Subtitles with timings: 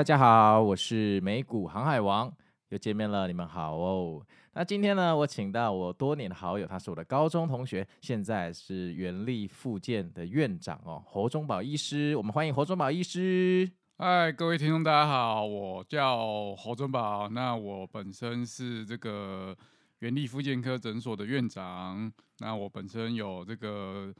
[0.00, 2.32] 大家好，我是美股航海王，
[2.70, 4.26] 又见面了，你们好哦。
[4.54, 12.16] 那今天呢，我请到我多年的好友，他是我的高中同学，现在是元力复健的院长哦，侯忠宝医师。
[12.16, 13.70] 我们欢迎侯忠宝医师。
[13.98, 17.28] 嗨，各位听众，大家好，我叫侯忠宝。
[17.28, 19.54] 那我本身是这个
[19.98, 22.10] 元力复健科诊所的院长。
[22.38, 24.10] 那我本身有这个，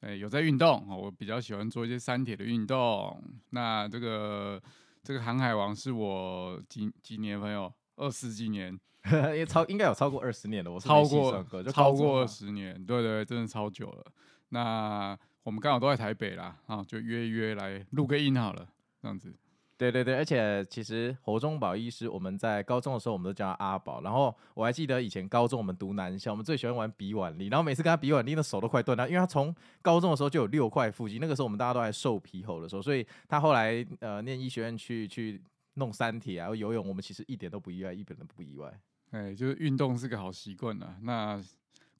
[0.00, 3.18] 诶，有在运动，我比较喜欢做一些三铁的运动。
[3.48, 4.60] 那这个。
[5.02, 8.78] 这个航海王是我几几年朋友，二十几年，
[9.34, 10.70] 也超应该有超过二十年了。
[10.70, 14.04] 我超过超过二十年，对，对对，真的超久了。
[14.50, 18.68] 那我们刚好都在台北啦，啊，就约约来录个音好了，
[19.00, 19.34] 这样子。
[19.80, 24.02] 对对对，而且其实侯忠宝医师，我们在高中的时候，我们都叫他阿宝。
[24.02, 35.40] 然后我还记得以前高中我们读男校，我们最喜欢玩比腕力，然后每次跟他比腕力，那手都快断了，因为他从高中的时候就有六块腹肌，那个时候我们大家都还瘦皮猴的时候，所以他后来呃念医学院去去
[35.76, 38.70] 弄三铁啊，游泳，我们其实一点都不意外，一点都不意外。
[39.12, 40.98] 哎，就是运动是个好习惯啊。
[41.00, 41.42] 那。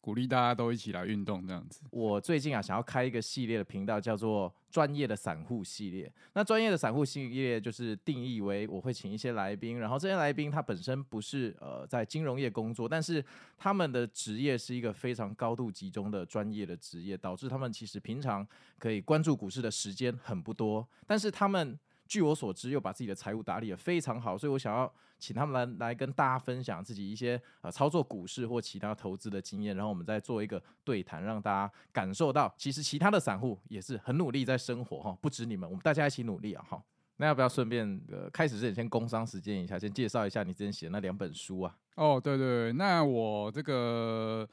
[0.00, 1.82] 鼓励大家都一起来运动，这样子。
[1.90, 6.10] 我最近啊，想要开一个系列的频道，叫做“专业的散户系列”。
[6.34, 13.22] 那专业的散户系列就是定义为我会请一些来宾，然后这些来宾他本身不是呃在金融业工作，但是
[13.58, 18.46] 他们的职业是一个非常高度集中的专业的职业，导致他们其实平常
[18.78, 21.78] 可以关注股市的时间很不多，但是他们。
[22.10, 36.82] 据我所知，又把自己的财务打理得非常好，所以我想要请他们来来跟大家分享自己一些呃操作股市或其他投资的经验，然后我们再做一个对谈，让大家感受到其实其他的散户也是很努力在生活哈，不止你们，我们大家一起努力啊哈。
[37.18, 41.78] 那要不要顺便呃开始之前先工商时间一下，先介绍一下你之前写那两本书啊？
[41.94, 44.48] 哦，对对对，那我这个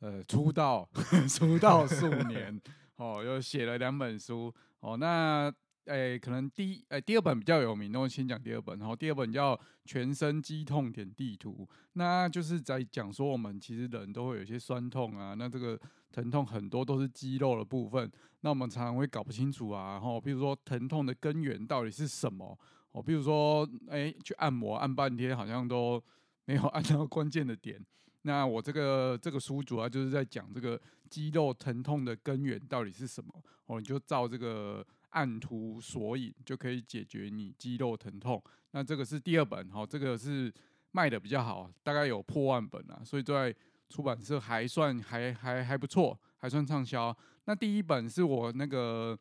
[0.00, 0.88] 呃出道
[1.30, 2.60] 出道数年
[2.96, 5.54] 哦，又写了两本书哦，那。
[5.88, 8.78] 诶、可能第一，诶、第二本比较有名，那我先讲第二本。
[8.78, 15.80] 然后第二本叫《全身肌痛点地图》，那就是在讲说我们其实人都会有些酸痛啊，那这个
[16.12, 18.10] 疼痛很多都是肌肉的部分，
[18.42, 19.92] 那我们常常会搞不清楚啊。
[19.92, 22.58] 然后，比如说疼痛的根源到底是什么？
[22.92, 26.02] 哦，比如说，诶、去按摩按半天，好像都
[26.44, 27.84] 没有按到关键的点。
[28.22, 33.30] 那我这个这个书主要就是在讲这个肌肉疼痛的根源到底是什么？
[33.66, 34.86] 哦，你就照这个。
[35.10, 38.42] 按图索引就可以解决你肌肉疼痛。
[38.72, 40.52] 那这个是第二本，哈，这个是
[40.90, 43.54] 卖的比较好，大概有破万本啊，所以在
[43.88, 47.16] 出版社还算还还还不错，还算畅销。
[47.46, 49.18] 那第一本是我那个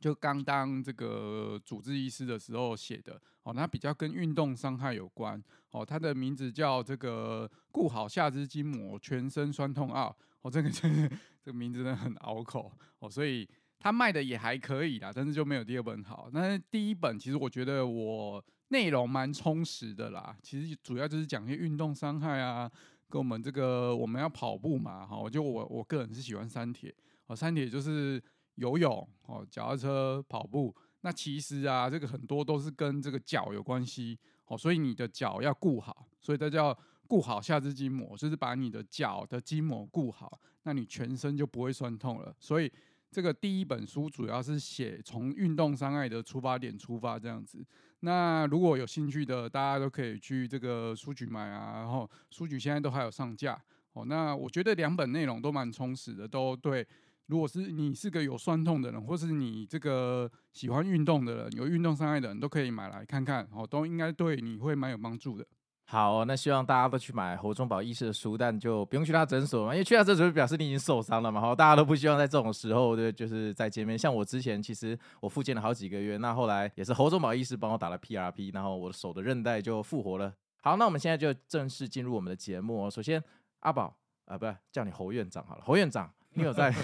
[0.00, 5.40] 就刚当这个主治医师的时候写的，哦，那比较跟运动伤害有关，
[5.72, 11.08] 哦，它的名字叫这个顾好下肢筋膜，全身酸痛奥，哦，这个这个
[11.44, 13.46] 这个名字真的很拗口，哦，所以。
[13.82, 16.30] 他卖的也还可以啦，但是就没有第二本好。
[16.32, 22.70] 那第一本其实我觉得我内容蛮充实的啦，其实主要就是讲一些运动伤害啊，
[23.08, 26.94] 跟我们这个我们要跑步嘛，哈，我就我我个人是喜欢三铁，
[27.26, 28.22] 哦，三铁就是
[28.54, 30.72] 游泳，哦，脚踏车、跑步。
[31.00, 34.16] 那其实啊，这个很多都是跟这个脚有关系，
[34.46, 36.78] 哦，所以你的脚要顾好，所以它叫
[37.08, 42.72] 顾好下肢筋膜，就是把你的脚的筋膜顾好，那你全身就不会酸痛了，所以。
[43.12, 47.62] 这个第一本书主要是写从运动伤害的出发点出发这样子。
[48.00, 51.80] 那如果有兴趣的，大家都可以去这个书局买啊。
[51.80, 53.62] 然后书局现在都还有上架
[53.92, 54.06] 哦。
[54.06, 56.86] 那我觉得两本内容都蛮充实的，都对。
[57.26, 65.46] 如果是你是个有酸痛的人，或是你这个喜欢运动的人，有运动伤害的人都可以买来看看哦，都应该对你会蛮有帮助的。
[65.92, 71.38] 好，那希望大家都去买侯忠宝医师的书，但就不用去他诊所嘛，因为去他诊所就表示你已经受伤了嘛。
[71.38, 73.98] 好，大家都不希望在这种时候对，就是再见面。
[73.98, 80.32] 像我之前其实我复健了好几个月，那后来也是侯忠宝医师帮我打了 PRP，然后我的手的韧带就复活了。
[80.62, 82.90] 好，那我们现在就正式进入我们的节目哦。
[82.90, 83.22] 首先，
[83.60, 86.74] 阿宝啊，不是叫你侯院长好了，侯院长，你有在？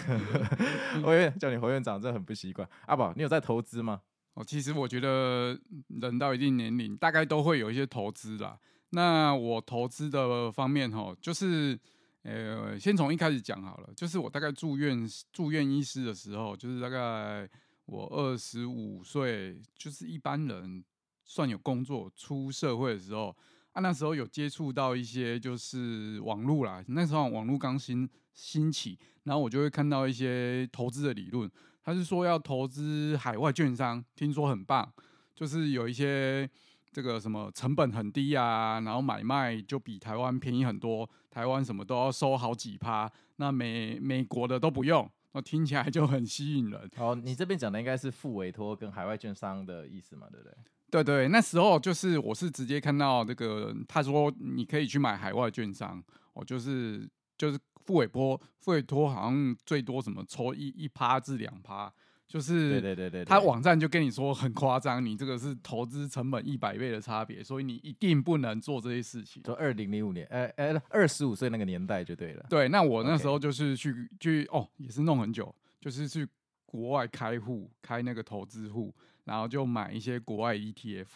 [1.03, 2.69] 我有点叫你侯院长，这很不习惯。
[2.85, 4.03] 阿宝，你有在投资吗？
[4.35, 5.59] 哦，其实我觉得
[5.99, 8.59] 人到一定年龄，大概都会有一些投资啦。
[8.91, 11.79] 那我投资的方面哈，就是，
[12.23, 17.49] 呃，先从一开始讲好了，就是我大概住院住院医师的时候，就是大概
[17.85, 20.83] 我二十五岁，就是一般人
[21.25, 23.37] 算有工作出社会的时候，
[23.73, 31.51] 啊，那时候有接触到一些就是网络啦，那时候网络刚兴兴起，然后我就会看到一些投资的理论，
[31.83, 34.91] 他是说要投资海外券商，听说很棒，
[35.35, 36.49] 就是有一些
[36.93, 45.09] 这个什么成本很低啊，然后买卖就比台湾便宜很多，台湾什么都要收好几趴，那美美国的都不用。
[45.33, 46.91] 那听起来就很吸引人。
[46.97, 50.55] 哦，你这边讲的应该是复委托跟海外券商的意思嘛，对不对？
[50.91, 56.03] 对对，那时候就是我是直接看到这个，他说你可以去买海外券商，
[56.33, 57.07] 哦，就是
[57.37, 61.93] 就是付委托，付委托好像最多什么抽一一趴至两趴。
[62.29, 69.43] 就是，对对对对，他网站就跟你说很夸张，你这个是投资成本一百倍的差别，所以你一定不能做这些事情。
[69.43, 72.45] 就二零零五年，呃呃，二十五岁那个年代就对了。
[72.51, 76.29] 对，那我那时候就是去去哦，也是弄很久，就是去
[76.67, 78.95] 国外开户，开那个投资户，
[79.25, 81.07] 然后就买一些国外 ETF。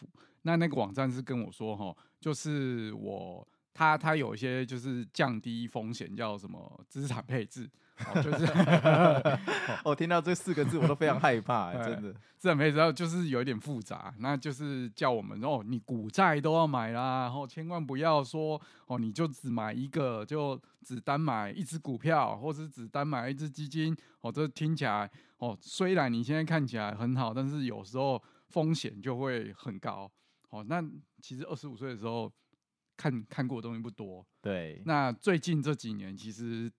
[0.44, 7.70] 那那个网站是跟我说哈，就是我他他有一些就是降低风险，叫什么资产配置。
[7.98, 8.46] 哦、就是，
[9.84, 12.14] 我 听到这四个字我都非常害怕、欸， 真的。
[12.38, 14.12] 这没知道，就是有一点复杂。
[14.18, 23.96] 那就是叫我们哦，你股债都要买啦，然后千万不要说哦，你就只买一个，就只单买一只股票，或是只单买一只基金。
[24.22, 30.10] 哦，这听起来哦，虽然你现在看起来很好，但是有时候风险就会很高。
[30.50, 30.82] 哦，那
[31.20, 32.32] 其实二十五岁的时候
[32.96, 34.26] 看看过的东西不多。
[34.40, 34.82] 对。
[34.84, 36.72] 那最近这几年其实。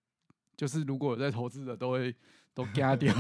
[0.56, 2.16] 就是如果有在投资的，都会
[2.54, 3.14] 都加掉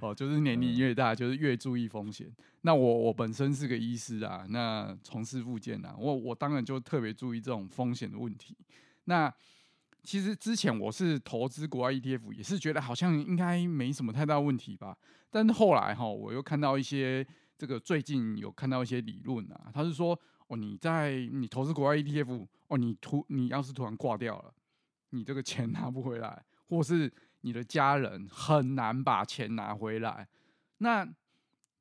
[0.00, 0.14] 哦。
[0.14, 2.30] 就是年龄越大，就是越注意风险。
[2.62, 8.56] 那我我本身是个医师啊，那从事复健啊，我我当然就特别注意这种风险的问题。
[9.04, 9.32] 那
[10.02, 14.96] 其实之前我是投资国外 ETF，也是觉得好像应该没什么太大问题吧。
[15.30, 20.18] 但是后来哈，我又看到一些这个最近有看到一些理论啊，他是说
[20.48, 24.52] 哦，你在你投资国外 ETF，哦，你突你要是突然挂掉了。
[25.10, 27.12] 你这个钱拿不回来，或是
[27.42, 30.26] 你的家人很难把钱拿回来，
[30.78, 31.06] 那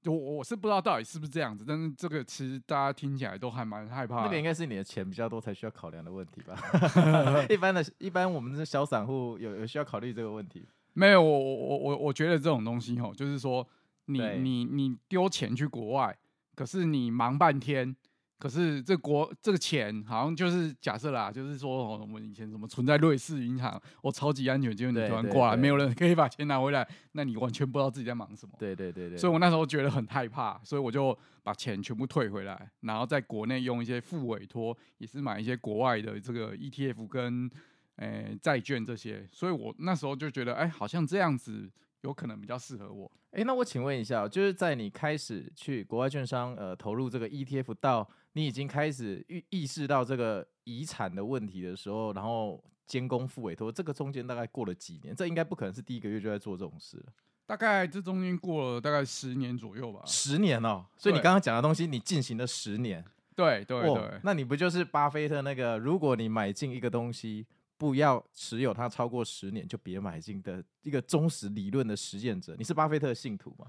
[0.06, 4.22] 我我是不知道到底是不是这样子，但是这个其实大家听起来都还蛮害怕。
[4.24, 6.56] 那个应该是你的钱比较多才需要考量的问题吧？
[7.50, 10.68] 一般的一般我们的小散户有有需要考虑这个问题？
[10.94, 13.68] 没有，我我我我觉得这种东西哦，就是说
[14.06, 16.16] 你你你丢钱去国外，
[16.54, 17.96] 可是你忙半天。
[18.38, 28.54] 可是这国这个钱好像就是假设啦，就是说我们以前什么存在瑞士银行，我超级安全，结果你突然挂了，没有人可以把钱拿回来，那你完全不知道自己在忙什么。
[28.60, 29.18] 对对对对。
[29.18, 37.50] 所以我那时候觉得很害怕，所以我就把钱全部退回来，然后在国内用一些副委托，也是买一些国外的这个 ETF 跟
[37.96, 39.26] 诶、欸、债券这些。
[39.32, 41.72] 所以我那时候就觉得，哎、欸，好像这样子
[42.02, 43.10] 有可能比较适合我。
[43.32, 55.16] 哎、欸，那我请问一下，就是在你开始去国外券商呃投入这个 ETF 到你已经开始意意识到这个遗产的问题的时候，然后监工付委托，这个中间大概过了几年？
[55.16, 57.06] 这应该不可能是第一个月就在做这种事了。
[57.46, 60.02] 大概这中间过了大概十年左右吧。
[60.06, 63.04] 十年哦，所以你刚刚讲的东西你进行了十年。
[63.36, 65.78] 对对对，对，那你不就是巴菲特那个？
[65.78, 67.46] 如果你买进一个东西，
[67.78, 72.56] 不要持有它超过十年，就别买进的一个忠实理论的实践者。
[72.58, 73.68] 你是巴菲特的信徒吗？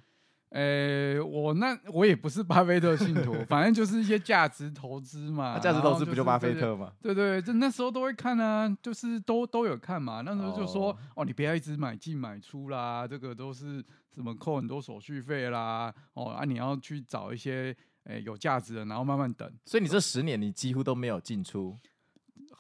[0.50, 5.58] 诶、欸，我那我也不是巴菲特信徒，反正就是一些价值投资嘛。
[5.58, 6.92] 价值投资不就巴菲特嘛？
[7.02, 10.20] 对，对对，就那时候都会看啊，就是都都有看嘛。
[10.20, 15.92] 那时候就说哦，哦，你不要一直买进买出啦，这个都是什么扣很多手续费啦。
[16.14, 19.52] 哦啊，你要去找一些诶、欸、有价值的，然后慢慢等。
[19.64, 21.76] 所以你这十年你几乎都没有进出，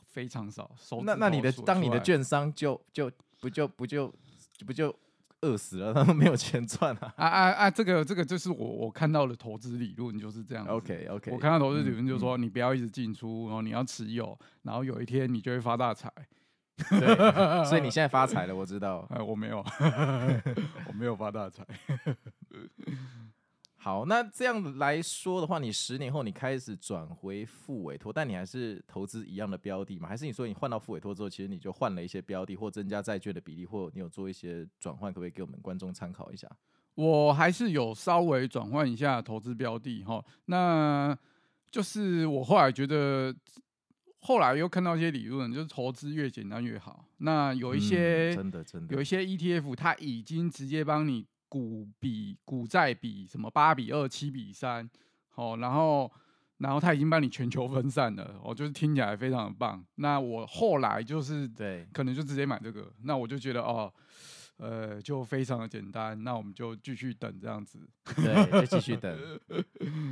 [0.04, 0.68] 非常少。
[1.04, 3.08] 那那你的当你的券商就就
[3.40, 4.12] 不就不就
[4.66, 4.94] 不就。
[5.42, 7.12] 饿死了， 他们没有钱赚啊！
[7.16, 7.70] 啊啊啊！
[7.70, 10.66] 这个这个就是我我看到的投资理论就是这样。
[10.66, 16.10] OK OK，我看到投资理论就是说，你不要一直进出，然后你要持有，然后有一天你就会发大财。
[16.90, 17.16] 对，
[17.64, 19.06] 所以你现在发财了，我知道。
[19.14, 19.64] 哎，我没有，
[20.88, 21.66] 我没有发大财。
[23.86, 30.08] 好，那这样来说的话，你十年后你开始转回副委托，但你还是投资一样的标的吗？
[30.08, 35.12] 还是你说你换到副委托之后，其实你就换了一些标的，或增加债券的比例，或你有做一些转换？
[35.12, 36.50] 可不可以给我们观众参考一下？
[36.96, 40.20] 我还是有稍微转换一下投资标的哈。
[40.46, 41.16] 那
[41.70, 43.32] 就是我后来觉得，
[44.18, 47.04] 后来又看到一些理论，就是投资越简单越好。
[47.18, 51.24] 那有一些、嗯、真的真的有一些 ETF，它已经直接帮你。
[51.48, 54.88] 股比股债比什么八比二七比三，
[55.34, 56.10] 哦，然后
[56.58, 59.84] 然后他已经帮你全球分散了，哦，就是听起来非常的棒。
[59.96, 63.92] 那我后来就是对，可能就直接买这个，那我就觉得哦，
[64.56, 67.78] 呃，就非常的简单，那我们就继续等这样子。
[68.16, 69.40] 对，就继续等。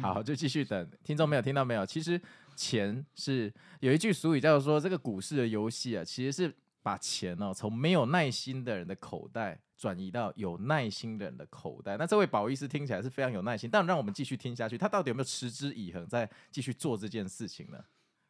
[0.03, 0.91] 好，就继续等。
[1.03, 1.87] 听众没有听到没有？
[1.87, 2.21] 其实
[2.55, 11.97] 钱是有一句俗语叫做说，这个股市的游戏啊，其实是把钱哦从没有耐心的人的口袋转移到有耐心的人的口袋。
[11.97, 17.79] 那这位保医师听起来是非常有耐心，但让我们继续听下去，他到底有没有持之以恒在继续做这件事情呢？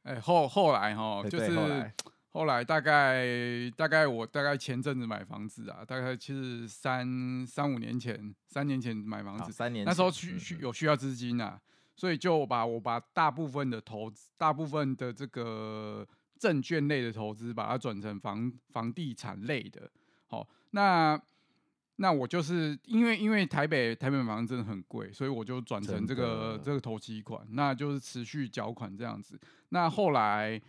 [0.04, 1.50] 哎，后后来哈，就是。
[1.50, 1.94] 后来
[2.36, 3.24] 后来大概
[3.76, 11.60] 大概我大概前阵子买房子啊，大概其实三三五年前，三年前买房子，三年那时候需需有需要资金啊，
[11.94, 16.04] 所以就把我把大部分的投资，大部分的这个
[16.44, 19.90] 证券类的投资，把它转成房房地产类的。
[20.26, 21.18] 好，那
[21.96, 29.40] 那我就是因为因为台北台北买房真的很贵，所以我就转成这个这个投期款，那就是持续缴款这样子。
[29.70, 30.60] 那后来。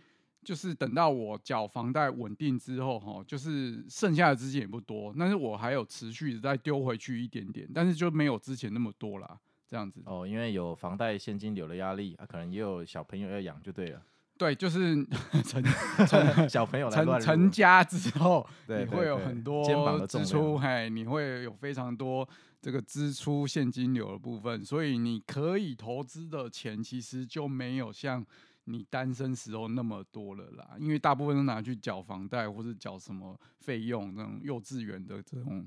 [0.46, 10.00] 就是等到我缴房贷稳定之后，哈，就是剩下的资金也不多，但是我还有持续的再丢回去一点点，但是就没有之前那么多啦，这样子。
[10.06, 14.00] 哦，因为有房贷现金流的压力啊，可能也有小朋友要养，就对了。
[14.38, 15.06] 对，就是
[15.44, 15.62] 成
[16.06, 22.28] 成小朋友成成家之后，对，你会有很多支出，嘿，你会有非常多
[22.60, 28.24] 这个支出现金流的部分，所以你可以投资的钱其实就没有像。
[28.68, 35.64] 你单身时候那么多了啦，因为大部分都拿去缴房贷或者缴什么费用，那种幼稚园的这种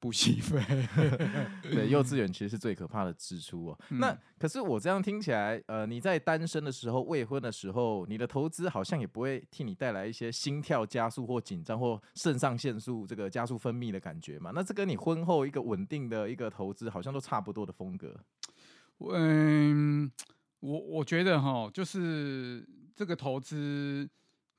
[0.00, 0.60] 补习费。
[1.62, 3.78] 对，幼稚园其实是最可怕的支出哦。
[3.90, 14.52] 嗯、那可是我这样听起来，呃，你在单身的时候、未婚的时候，你的投资好像也不会替你带来一些心跳加速或紧张或肾上腺素这个加速分泌的感觉嘛？
[14.54, 18.14] 那这跟你婚后一个稳定的一个投资好像都差不多的风格。
[19.00, 20.10] 嗯。
[20.60, 24.10] 我我觉得哈，就是这个投资，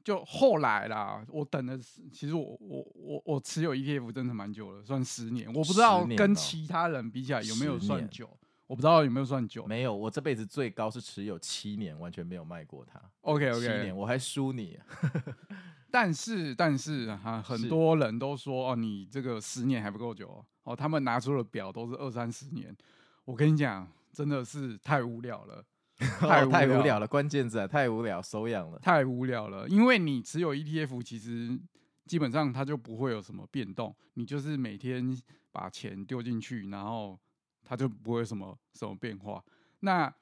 [0.10, 1.24] 就后来啦。
[1.30, 1.78] 我等了，
[2.12, 5.48] 其实我我我我持有 ETF 真的蛮久了，算十年。
[5.54, 8.28] 我不知道跟其他人比起来有没有算久，
[8.66, 9.68] 我不知道有没有算久。
[9.68, 13.00] 没有，我这辈子最高是持有七年，完全没有卖过它。
[13.22, 14.80] OK OK，七年我还输你。
[15.92, 20.75] 但是但是哈，很多人都说哦，你这个十年还不够久哦。
[20.75, 22.75] 他们拿出了表都是二三十年。
[23.25, 25.63] 我跟你讲，真的是太无聊了。
[26.20, 29.68] 太无太无聊了，关键字啊，太无聊，手痒了，太无聊了。
[29.68, 31.60] 因为你持有 ETF，其实
[32.06, 35.15] 基本上它就不会有什么变动，你就是每天
[35.51, 37.20] 把钱丢进去，然后
[37.65, 39.44] 它就不会有什么什么变化。
[39.82, 40.13] 那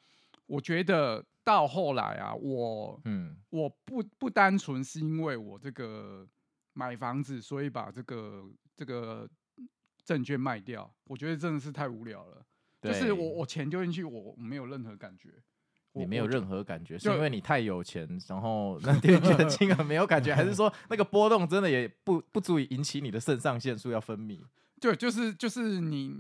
[0.48, 6.28] 我觉得到后来啊，我嗯，我不不单纯是因为我这个
[6.74, 8.44] 买房子，所以把这个
[8.76, 9.30] 这个
[10.04, 12.44] 证券卖掉，我觉得真的是太无聊了。
[12.82, 15.30] 就是我我钱丢进去，我没有任何感觉。
[15.94, 24.40] 你没有任何感觉，是因为你太有钱，然后 那电觉的金额没有感觉，还是说那个波动真的也不不足以引起你的肾上腺素要分泌？
[24.80, 26.16] 对，就是就是你，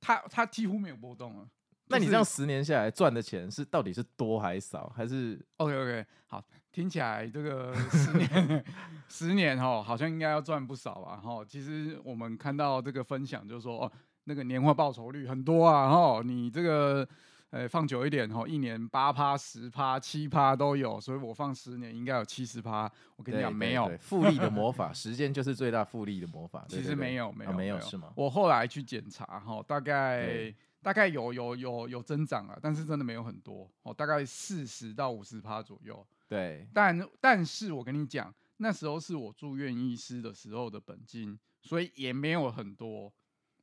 [0.00, 1.46] 它它几乎没有波动啊。
[1.86, 4.92] 那你这样十年下来赚的钱是到底是多还是少？
[4.94, 8.64] 还是 OK OK 好，听起来这个十年
[9.08, 11.16] 十年哦，好像应该要赚不少吧？
[11.16, 13.92] 哈，其实我们看到这个分享就是说哦，
[14.24, 17.08] 那个年化报酬率很多啊，哈，你这个。
[17.54, 22.90] 哎，放久一点哈，一年八趴、十趴、七趴都有，所以我放十年应该有七十趴。
[23.14, 26.66] 我跟你讲，没有复利的魔法，时间就是最大复利的魔法。
[26.68, 28.12] 其实没有，没有，没有是吗？
[28.16, 36.04] 我后来去检查哈，大概大概有有有有增长啊，但是真的没有很多哦，大概四十到五十趴左右。
[36.26, 43.12] 对，但但是我跟你讲，那时候是我住院医师的时候的本金，所以也没有很多。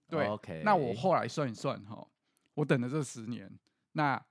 [0.08, 0.62] 对，OK。
[0.64, 2.08] 那我后来算一算哈，
[2.54, 3.52] 我等了这十年。
[3.94, 4.24] 那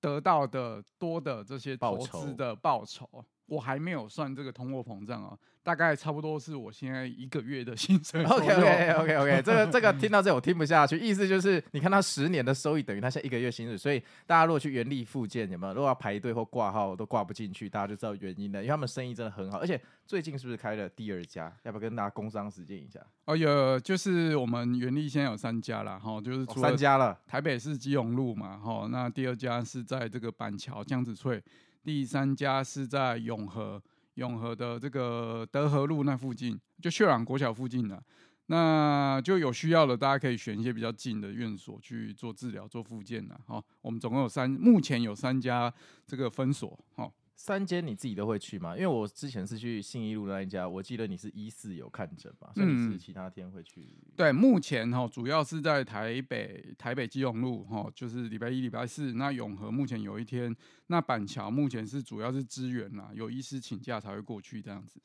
[0.00, 5.36] 得到的多的这些投资的报酬，我还没有算这个通货膨胀啊。
[5.62, 8.22] 大概差不多是我现在一个月的薪水。
[8.22, 15.74] OK OK OK OK，这个这个听到这我听不下去，意思就是你看他十年的收益等于他现在一个月薪水，所以大家如果去元利复健有没有？
[15.74, 21.52] 如果要排队或挂号都挂不进去，大家就知道原因了，因为他们生意真的很好，而且最近是不是开了第二家？
[21.64, 23.00] 要不要跟大家工商时间一下？
[23.24, 31.42] 哦，有，就是我们原力现在有三家了哈，就是三家了，台北市基隆路嘛，哈，那第二家是在这个板桥江子翠，
[31.86, 33.80] 第三家是在永和。
[34.14, 38.02] 永和的这个德和路那附近，就秀朗国小附近的，
[38.46, 43.38] 那就有需要的，大家可以选一些比较近的院所去做治疗、做复健的。
[43.46, 45.72] 好，我们总共有三，目前有三家
[46.06, 46.76] 这个分所。
[46.96, 47.12] 好。
[47.38, 48.74] 三间你自己都会去吗？
[48.74, 53.82] 因为我之前是去信义路那一家，我记得你是一四有看诊嘛，所以你是其他天会去。
[53.82, 59.12] 嗯、对，目前哈主要是在台北台北基隆路哈，就是礼拜一、礼拜四。
[59.12, 65.00] 那永和目前有一天，那板桥目前是主要是支援啦，有医师请假才会过去这样子。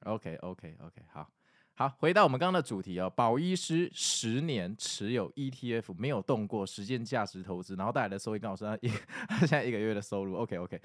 [0.00, 1.30] OK OK OK，好。
[1.76, 8.88] 好，回到我们刚刚的主题哦，保医师十年持有 ETF 没有动过，实践价值投资，然后带来的收益刚好是他一
[9.28, 10.36] 他 现在一个月的收入。
[10.36, 10.80] OK OK，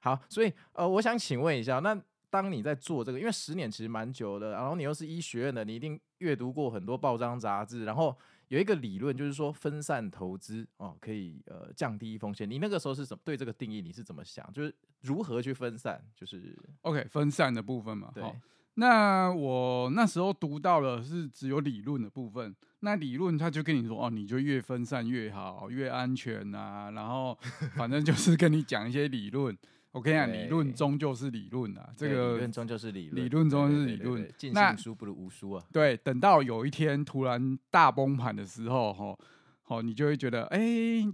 [0.00, 1.98] 好，所以呃，我想请问一下，那
[2.28, 8.14] 当你在做这个，因为十年其实蛮久的，然后你又是医学院的，你一定阅读过很多报章杂志，然后
[8.48, 12.48] 有一个理论就是说分散投资哦，可以呃降低风险。
[12.50, 13.80] 你那个时候是怎么对这个定义？
[13.80, 14.46] 你是怎么想？
[14.52, 16.04] 就是如何去分散？
[16.14, 18.22] 就是 OK 分散的部分嘛，对。
[18.74, 27.38] 那我那时候读到了是只有理论的部分，那理论他就跟你说哦，你就越分散越好，越安全啊，然后
[27.76, 29.56] 反正就是跟你讲一些理论。
[29.92, 34.28] 我跟你讲，理论终究是理论啊，这个理论终究是理论，理论终究是理论。
[34.36, 35.64] 尽信书不如无书啊。
[35.72, 39.16] 对，等到有一天突然大崩盘的时候，哈，
[39.62, 40.58] 好，你就会觉得，哎，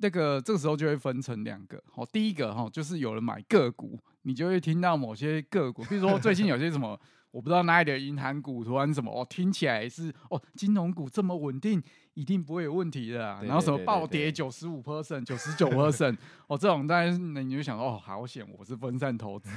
[0.00, 6.98] 那个这个时候就会分成两个，好，第一个哈，就是有人买个股，你就会听到某些个股，比如说最近有些什么。
[7.30, 11.80] 我不知道哪里的银行股突然什么哦，听起来是哦，金融股这么稳定，
[12.14, 13.40] 一定不会有问题的啊。
[13.42, 16.16] 然后什么暴跌九十五 percent、九十九 percent，
[16.48, 19.48] 哦，这种当然那你就想说哦，好险，我是分散投资。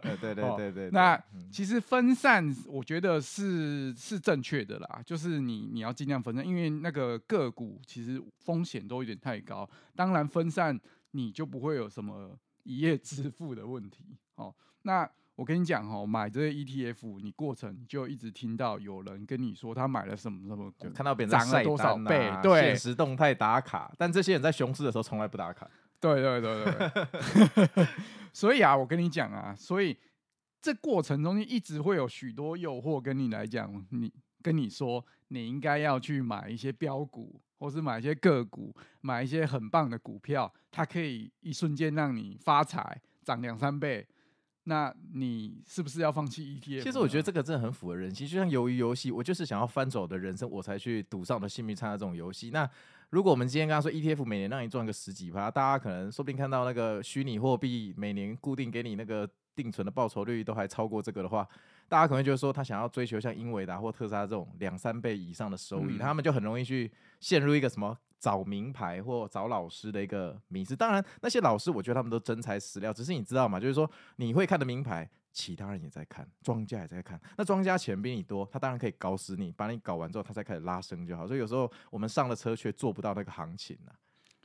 [0.00, 0.90] 对对对对对。
[0.90, 1.20] 那
[1.50, 9.68] 其实分散，我觉得是是正确的啦，就是你你要尽量分散，因为那个个股其实风险都有点太高。
[9.96, 10.78] 当然分散，
[11.10, 14.16] 你就不会有什么一夜致富的问题。
[14.36, 15.10] 哦，那。
[15.36, 25.68] 我跟你讲哦，买这些 ETF，你过程就一直听到有人跟你说他买了什么什么股，看到别人涨了多少倍，对，限时动态打卡，但这些人在熊市的时候从来不打卡。
[25.98, 27.86] 对对对对。
[28.32, 29.96] 所以啊，我跟你讲啊，所以
[30.60, 44.06] 这过程中一直会有许多诱惑跟你来讲，你跟你说你应该要去买一些标股，或是买一些个股，买一些很棒的股票，它可以一瞬间让你发财，涨两三倍。
[44.64, 46.82] 那你是不是要放弃 ETF？
[46.82, 52.50] 其实我觉得这个真的很符合人性，就像鱿鱼游戏，我就是想要翻走我的人生，我才去赌上我的性命参加这种游戏。
[52.50, 52.68] 那
[53.10, 61.46] 如果我们今天刚刚说 ETF 每年让你赚个十几趴，大家可能说不定看到那个虚拟货币每年固定给你那个定存的报酬率都还超过这个的话，
[61.88, 67.96] 大家可能就是说他想要追求像英伟达或特斯拉这种两三倍以上的收益，嗯、他们就很容易去陷入一个什么？
[68.24, 72.90] 找名牌或找老师的一个名字，当然那些老师，我觉得他们都真材实料。
[72.90, 73.60] 只是你知道吗？
[73.60, 77.20] 就是说你会看的名牌，其他人也在看，庄家也在看。
[77.36, 81.26] 那庄家钱比你多，他当然可以搞死你，把你搞完之后，他才开始拉升就好。
[81.26, 83.92] 所以有时候我们上了车却做不到那个行情啊。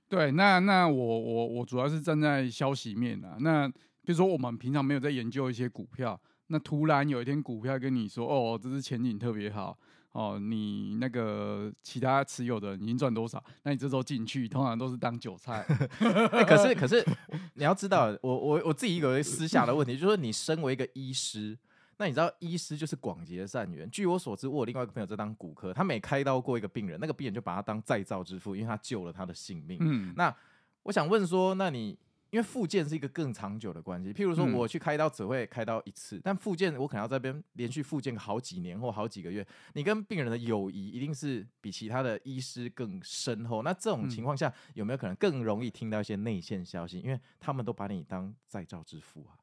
[0.10, 3.38] 对，那那我我我主要是站在消息面啊。
[3.39, 9.80] 那比如说我们平常没有在研究一些股票，那突然有一天股票跟你说，哦，这是前景特别好。
[10.12, 13.43] 哦，你那个其他持有的已经赚多少？
[13.63, 15.63] 那你这时候进去，通常都是当韭菜。
[16.00, 17.06] 欸、 可是可是
[17.54, 21.58] 你要知道，我我我自己有一个私下的问题，就是说你身为一个医师，
[21.98, 23.89] 那你知道医师就是广结善缘。
[23.91, 29.78] 据我所知，我有另外一个朋友在当骨科，他每开刀过一个病人，那个病人就把他当再造之父，因为他救了他的性命。
[29.80, 30.36] 嗯，那
[30.84, 31.98] 我想问说，那你？
[32.32, 39.46] 因为复健是一个更长久的关系，譬如说我去开刀只会开刀一次，嗯、但复健我可能要在这边连续复健好几年或好几个月。
[39.74, 43.63] 你跟病人的友谊一定是比其他的医师更深厚。
[43.63, 47.00] 那这种情况下有没有可能更容易听到一些内线消息？
[47.00, 49.34] 因为他们都把你当再造之父啊。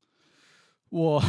[0.89, 1.21] 我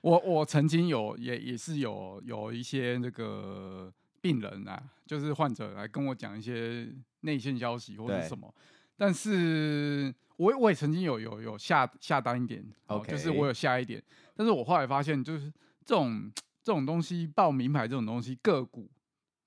[0.00, 8.52] 我我曾经有也也是有有一些那个病人啊，就是患者来跟我讲一些内线消息或者什么。
[8.98, 13.10] 但是我我也曾经有有有下下单一点，Okay.
[13.10, 14.02] 就是我有下一点，
[14.34, 15.52] 但是我后来发现，就是
[15.84, 16.32] 这种
[16.62, 18.90] 这种东西报名牌这种东西个股，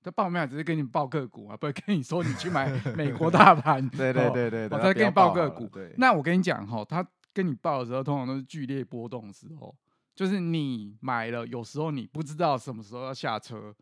[0.02, 5.68] 他报名牌只是给你报个股啊，不会跟你说你去买 美国大盘，对对对对，我再给你报个股。
[5.96, 9.74] 那我跟你讲哈，他跟你报的时候，通常都是剧烈波动的时候，
[10.14, 13.74] 就是你买了，有时候你不知道什么时候要下车，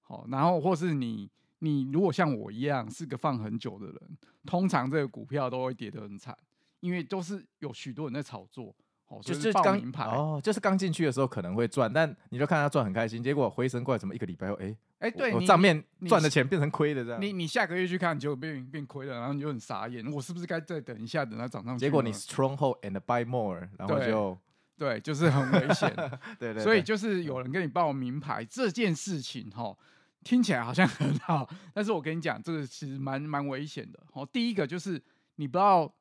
[0.00, 1.30] 好，然后或是你。
[1.64, 3.96] 你如果像我一样是个放很久的人，
[4.44, 6.36] 通常这个股票都会跌得很惨，
[6.80, 8.74] 因为都是有许多人在炒作，
[9.06, 21.84] 哦，就是报名牌哦，就是刚进去的时候可能会赚，但你就看他赚很开心，结果回神过来，怎么一个礼拜后，哎、欸、哎，欸、对，我账面赚的钱变成亏的这样，你你下个月去看，结果变变亏了，然后你就很傻眼，我是不是该再等一下，等它涨上去？
[21.84, 24.36] 结果你 strong hold and buy more，然后就
[24.76, 25.94] 对，就是很危险，
[26.40, 29.76] 对，对对，所以就是有人跟你报名牌这件事情，哈。
[30.24, 33.98] 听起来好像很好，但是我跟你讲，这个其实蛮蛮危险的。
[34.12, 35.02] 哦，第一个就是
[35.36, 35.92] 你不知道，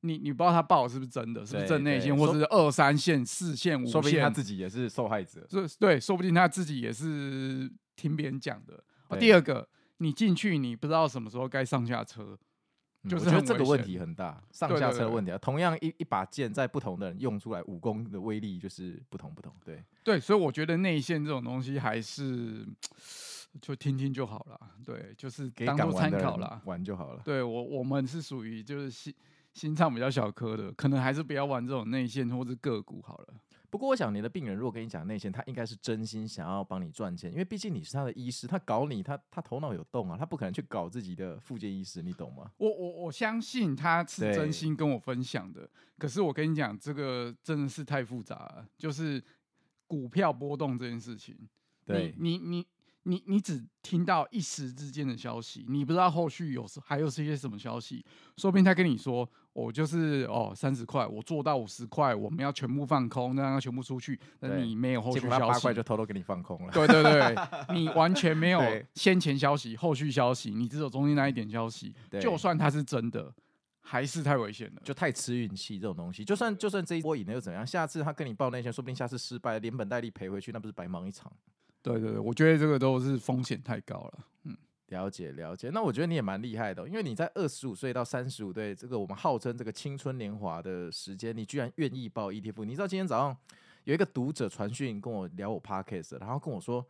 [0.00, 5.46] 你你不知道他报是不是真的，是不是正内线，或者是二三线、四线、五线，说不定他自己也是受害者。
[5.50, 8.84] 对对，说不定他自己也是听别人讲的。
[9.18, 12.38] 第二个，你进去你不知道什么时候该上下车。
[13.08, 15.38] 就是我觉得这个问题很大，上下车的问题啊。
[15.38, 19.54] 同样一一把剑，在不同的人用出来，武功的威力就是不同不同。
[19.64, 22.66] 对对，所以我觉得内线这种东西还是
[23.60, 24.60] 就听听就好了。
[24.84, 27.22] 对，就是当做参考啦，玩就好了。
[27.24, 29.14] 对我我们是属于就是心
[29.52, 33.34] 心脏比较小颗的，可能还是不要玩这种内线或者个股好了。
[33.68, 42.50] 不过，我想你的病人如果跟你讲内线，他应该是真心想要帮你赚钱，因为毕竟你是他的医师，他搞你，他他头脑有洞啊，他不可能去搞自己的复健医师，你懂吗？
[42.58, 49.22] 我我我相信他是真心跟我分享的，可是我跟你讲，这个真的是太复杂了，就是
[49.86, 51.36] 股票波动这件事情，
[51.84, 52.64] 对你你
[53.06, 53.16] 你。
[53.16, 58.04] 你你只听到一时之间的消息，你不知道后续有还有是一些什么消息。
[58.36, 64.18] 说不定他跟你说，我就是哦三十块，我做到五十块，我们要全部放空，让它全部出去。
[64.40, 66.72] 那你没有后续消息，八块就偷偷给你放空了。
[66.72, 67.34] 对对对，
[67.74, 68.60] 你完全没有
[68.94, 71.94] 先前消息、后续消息，你只有中间那一点消息。
[72.20, 73.32] 就算它是真的，
[73.80, 76.24] 还是太危险了，就太吃运气这种东西。
[76.24, 77.66] 就算就算这一波赢了又怎样？
[77.66, 81.32] 下次他跟你报那些，说不定下次失败，连本带利赔回去，那不是白忙一场？
[81.92, 84.18] 对对对，我觉得这个都是风险太高了。
[84.44, 84.56] 嗯，
[84.88, 85.70] 了解了解。
[85.70, 92.64] 那我觉得你也蛮厉害的，因为你在二十五岁到三十五岁这个我们号称这个青春年华的时间，你居然愿意报 ETF。
[92.64, 93.36] 你知道今天早上
[93.84, 96.86] 有一个读者传讯跟我聊我 p a r k e s t 然后跟我说。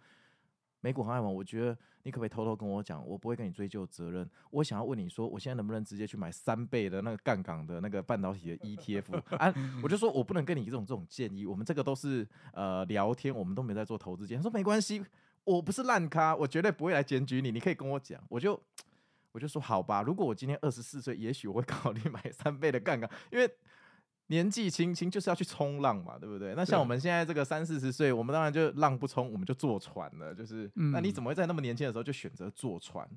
[0.86, 4.30] 美股航海王，我觉得你可不可以偷偷跟我讲，我不会跟你追究责任。
[4.52, 9.20] 我想要问你说，我现在能不能直接去买三倍的那个杠杆的那个半导体的 ETF？
[9.36, 14.38] 啊，我就说我不能跟你这种这种建议，我们这个都是呃聊天，我们都没在做投资建议。
[14.38, 15.04] 他说没关系，
[15.42, 18.22] 我不是烂咖，我绝对不会来检举你，你可以跟我讲。
[18.28, 18.62] 我就
[19.32, 23.50] 我就说好吧，如果我今天二十四岁，也许我会考虑买三倍的杠杆，因为。
[24.28, 26.52] 年纪轻轻就是要去冲浪嘛，对不对？
[26.56, 30.34] 那像我们现在这个三四十岁，我们当然就浪不冲，我们就坐船了。
[30.34, 33.08] 就是，嗯、那你怎么会在那么年轻的时候就选择坐船？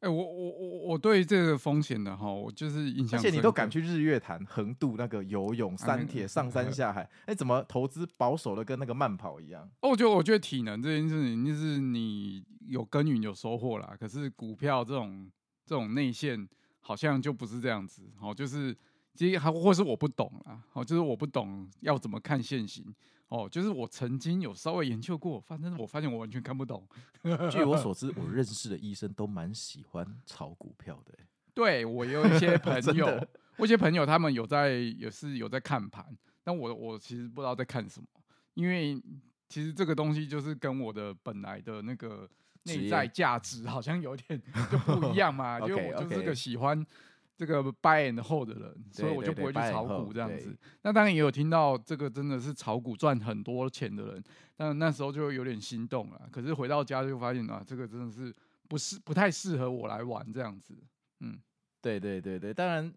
[0.00, 3.20] 哎、欸，我我我我对这个风险的哈，我就是印象。
[3.20, 9.68] 而且你都敢去日月潭横渡那个游泳、三铁、上山下海，哎、欸，怎么投资保守的跟那个慢跑一样？
[9.82, 13.94] 哦，我觉得我觉得体能这件事情就是你有耕耘有收获啦。
[14.00, 15.30] 可是股票这种
[15.66, 16.48] 这种内线
[16.80, 18.74] 好像就不是这样子，哦，就是。
[19.20, 22.82] 其实还或是我不懂啊，哦，就是我不懂要怎么看现行，
[23.28, 26.88] 哦，就是我曾经有稍微研究过，反正我发现我完全看不懂。
[27.50, 31.12] 据我 所知，我认识的医生都蛮喜欢炒股票的。
[31.52, 33.28] 对，我有一些朋 友，
[33.58, 36.02] 我一些朋友他们有在也是有在看盘，
[36.42, 38.06] 但我我其实不知道在看什么，
[38.54, 38.98] 因为
[39.50, 42.26] 其实这个东西就是跟我的本来的那个
[42.62, 44.40] 内在价值好像有点
[44.72, 46.86] 就不一样嘛，因为我就是个喜欢。
[47.40, 50.54] 这个 buy and hold 的人，所以我就不会去炒股这样子。
[50.82, 54.22] 那当然也有听到这个真的是炒股赚很多钱的人，
[54.58, 56.28] 但那时候就有点心动了。
[56.30, 58.30] 可是回到家就发现啊，这个真的是
[58.68, 60.76] 不是不太适合我来玩这样子。
[61.20, 61.40] 嗯，
[61.80, 62.92] 对对对对，当然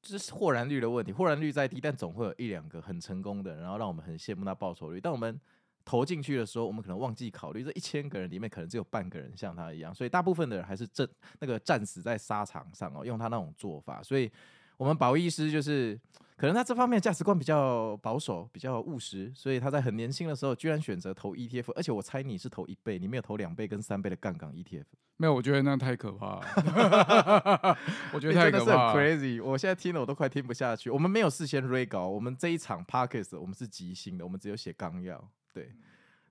[0.00, 5.00] 这是获然率的问题，获然率再低，但总会有一两个很成功的，然后让我们很羡慕那报酬率。
[5.00, 5.40] 但我们
[5.84, 11.08] 投进去的时候，我们可能忘记考虑，这一千个人里面可能只有半个人像他一样，所以大部分的人还是战
[11.40, 14.02] 那个战死在沙场上哦，用他那种做法。
[14.02, 14.30] 所以，
[14.76, 15.98] 我们保医师就是
[16.36, 24.84] 可能他这方面价值观比较保守，比较务实，所以他在很年轻的时候居然选择投 ETF，而且我猜你是投一倍，你没有投两倍跟三倍的杠杆 ETF。
[25.18, 27.78] 没有，我觉得那太可怕了，
[28.12, 29.40] 我觉得太可怕了，crazy。
[29.40, 30.90] 我现在听了我都快听不下去。
[30.90, 35.30] 我们没有事先 re 稿，我们这一场 Podcast 我们是即兴的，我们只有写纲要。
[35.52, 35.70] 对，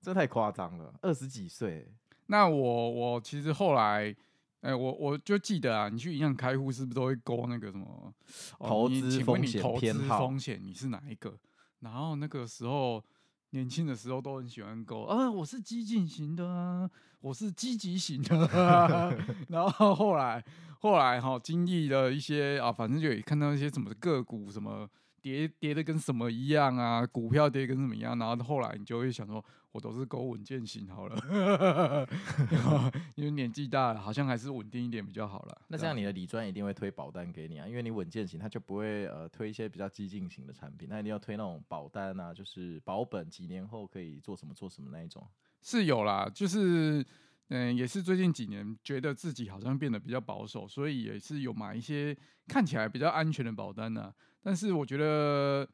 [0.00, 1.86] 这太夸张了，二十几岁。
[2.26, 4.14] 那我我其实后来，
[4.62, 8.12] 哎、欸，我我就记得啊，你去银行开户是不是都会勾那个什么
[8.58, 10.26] 投资风险偏好？
[10.26, 11.38] 风险你是哪一个？
[11.80, 13.04] 然后那个时候
[13.50, 19.12] 年轻的时候都很喜欢勾啊，我是激进型的啊，我是积极型的啊。
[19.50, 20.42] 然后后来
[20.80, 24.88] 后来哈，经历了一些啊，反正就也看到一些什么个股什么。
[25.22, 27.06] 跌跌的跟什么一样啊？
[27.06, 28.18] 股票跌跟什么一样？
[28.18, 32.06] 然后后来你就会想说，我都是勾稳健型好了，
[33.14, 35.62] 因为年纪大了，好像还是稳定一点比较好了。
[35.68, 45.26] 那这样你的理专一定会推保单给你啊，因为你稳健型，他就不会呃推一些比较激进型的产品，那一定要推那种保单啊，就是保本几年后可以做什么做什么那一种。
[45.62, 47.06] 是有啦，就是
[47.48, 52.16] 嗯，也是最近几年觉得自己好像变得比较保守，所以也是有买一些
[52.48, 54.12] 看起来比较安全的保单啊。
[54.42, 55.66] 但是我觉得，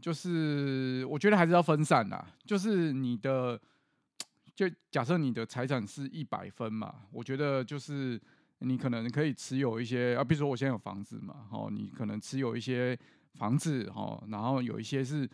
[0.00, 2.26] 就是我觉得还是要分散啦。
[2.44, 3.60] 就是你的，
[4.54, 8.20] 就假设你的财产是一百分嘛，我觉得就是
[8.58, 12.98] 你可能可以持有一些啊，比如说我现在有房子嘛，哦，你可能持有一些
[13.34, 15.28] 房子哦，然后有一些是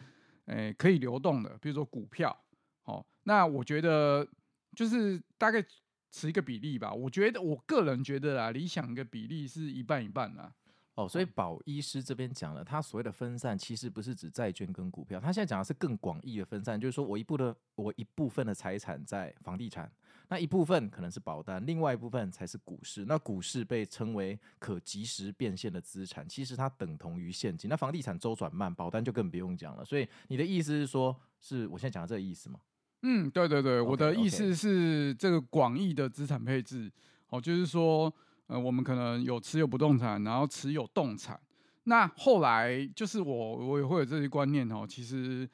[0.44, 2.36] 诶可以流动的，比如说股票，
[2.84, 4.28] 哦，那我觉得
[4.74, 5.64] 就是大概
[6.12, 6.92] 持一个比例吧。
[6.92, 10.52] 我觉得我个人觉得啊，理想的比例是一半一半啦。
[10.96, 19.92] 哦，所以保医师这边讲了，他所谓的分散，其实不是指债券跟股票，他现在讲的是更广义的分散，就是说我一部的我一部分的财产在房地产，
[20.28, 23.04] 那一部分可能是保单，另外一部分才是股市。
[23.04, 27.68] 那股市被称为可及时变现的资产，其实它等同于现金。
[27.68, 29.84] 那房地产周转慢，保单就更不用讲了。
[29.84, 32.58] 所以你的意思是说，是我现在讲的这个意思吗？
[33.02, 36.90] 嗯，对对对，okay, 我的意思是这个广义的资产配置，
[37.28, 38.10] 哦，就是说。
[38.46, 41.38] 呃，我们可能有持有不动产，然后持有动产。
[41.84, 44.86] 那后来就是我，我也会有这些观念哦。
[44.88, 45.48] 其实，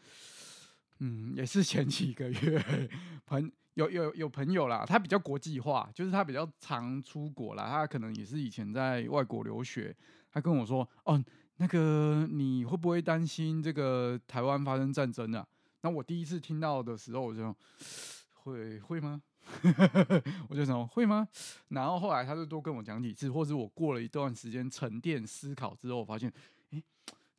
[0.99, 2.91] 嗯，也是前几个月
[3.27, 7.69] 朋有有有朋友啦，他比较国际化，就是他比较常出国啦。
[7.69, 9.95] 他可能也是以前在外国留学。
[10.31, 11.23] 他跟我说：“哦，
[11.59, 15.47] 那个你会不会担心这个台湾发生战争啊？”
[15.83, 17.55] 那我第一次听到的时候，我就
[18.45, 19.21] 会会吗？
[20.49, 21.27] 我就想会吗？
[21.69, 26.33] 然后后来他就多跟我讲几次，或者我过了一段时间沉淀思考之后，我发现，
[26.71, 26.83] 诶，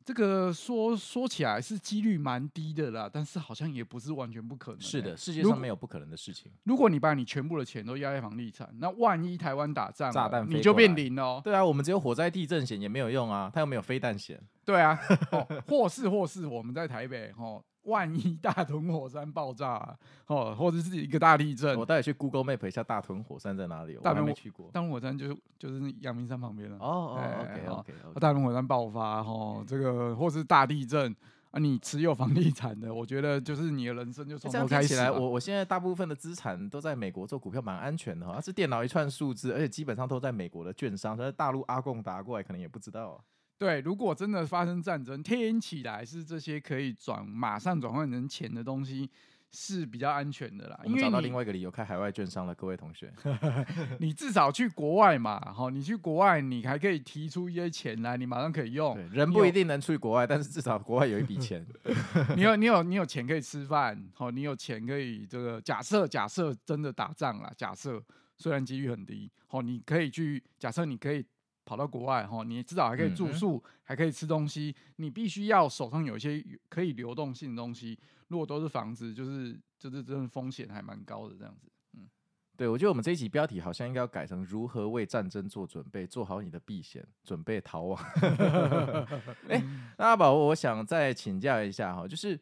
[0.04, 4.80] 这个说说起来是几率蛮低的啦，但是好像也不是完全不可能。
[4.80, 6.52] 是的，世界上没有不可能的事情。
[6.64, 11.40] 如果你把你全部的钱都压在房地产，那万一台湾打仗，炸弹你就变零哦。
[11.42, 14.40] 对啊，我们只有火灾、地震险也没有用啊，它又没有飞弹险。
[14.64, 14.98] 对啊，
[15.32, 17.64] 哦、或是或是我们在台北哦。
[17.84, 23.96] 万一大屯火山爆炸，哦，或者是一个大地震，我带你去 Google Map 一下大屯火山在哪里？
[24.02, 26.76] 大屯没去过，大屯火山就是就是阳明山旁边了。
[26.78, 28.20] 哦哦，OK OK OK。
[28.20, 31.14] 大屯火山爆发，哦，这个或是大地震
[31.50, 34.88] 啊，你持有房地产的，我觉得就是你的人生就从头开始。
[34.88, 38.32] 起来，我我现在大部分的资产都在美国做股票，蛮安全的哈。
[38.34, 43.22] 它是电脑一串数字，而且基本上都在美国的券商，大陆阿贡打过来可能也不知道。
[43.64, 49.08] 对，如果真的发生战争，听起来是这些可以转马上转换成钱的东西
[49.50, 50.78] 是比较安全的啦。
[50.84, 53.10] 因为找到另外一个理由开海外券商了，各位同学，
[54.00, 58.98] 你至少去国外嘛，好，你去国外你还可以提出一些钱来，你马上可以用。
[59.10, 61.64] 人不一定能去国外，但是至少国外有一笔钱，
[62.36, 67.98] 你有你有你有钱可以吃饭，好，你有钱可以这个假设假设真的打仗了，假设
[68.36, 71.24] 虽然几率很低，好，你可以去假设你可以。
[71.64, 74.74] 跑到国外哈，你至少还可以住宿，嗯、还可以吃东西。
[74.96, 77.98] 你必须要手上有一些可以流动性的东西。
[78.28, 81.68] 如果都是房子，就是就是真的风险还蛮高的这样子。
[81.94, 82.08] 嗯，
[82.56, 88.02] 对，我觉得我们这一集标题好像应该要改成如何为战争做准备，做好你的避险，准备逃亡。
[89.48, 89.64] 哎、欸，
[89.98, 92.38] 那阿宝，我想再请教一下哈，就是。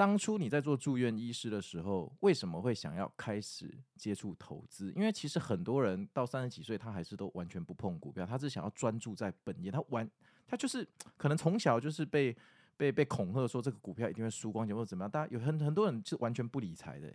[0.00, 4.90] 当初你在做住院医师的时候，为什么会想要开始接触投资？
[4.96, 9.70] 因为其实很多人到三十几岁，他还是都完全不碰股票，他只想要专注在本业。
[9.70, 10.10] 他玩，
[10.46, 12.34] 他就是可能从小就是被
[12.78, 15.10] 被被恐吓说这个股票一定会输光钱或者怎么样。
[15.10, 17.12] 大家有很很多人是完全不理财的。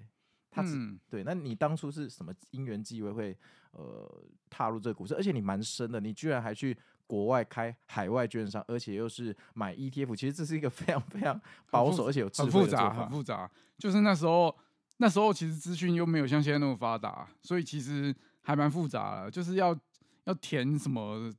[0.51, 3.37] 他只、嗯、对，那你当初是什么因缘际会会
[3.71, 5.15] 呃踏入这个股市？
[5.15, 6.77] 而且你蛮深的，你居然还去。
[7.07, 11.39] 国外开海外券商，而且又是买 ETF，其实这是一个非常非常
[11.71, 12.29] 保守，而且有。
[12.35, 13.49] 很复杂，很复杂。
[13.77, 14.55] 就是那时候，
[14.97, 19.29] 那时候其实资讯又没有像现在那么发达，所以其实还蛮复杂的。
[19.31, 19.77] 就是要
[20.23, 21.33] 要填什么，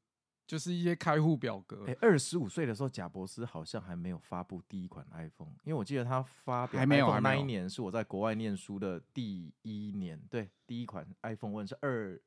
[0.47, 1.85] 就是一些开户表格。
[1.87, 10.21] 哎、欸，二十五岁的时候，贾伯斯好像还没有发布第一款 iPhone，因为我记得他发表 iPhone 那一年是我在国外念书的第一年。
[10.31, 12.21] 对，第一款 iPhone One 是二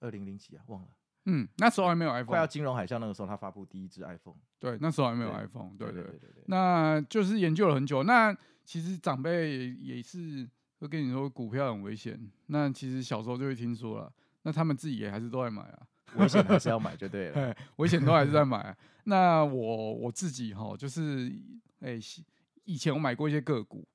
[0.00, 0.88] 二零零几啊，忘了。
[1.26, 4.34] 嗯，那时候还没有 iPhone，快要金融海啸那个时候，他发布第一支 iPhone。
[4.58, 5.70] 对，那时候还没有 iPhone。
[5.78, 8.02] 对对对对，对，对，那就是研究了很久。
[8.02, 10.48] 那其实长辈也是
[10.80, 12.20] 会跟你说股票很危险。
[12.46, 15.86] 那其实小时候就会听说了，那他们自己也还是都在买啊。
[16.16, 18.76] 危险还是要买就对了，危险都还是在买啊。
[19.04, 21.32] 那我我自己哈，就是
[21.80, 22.24] 哎、欸，
[22.64, 23.86] 以前我买过一些个股，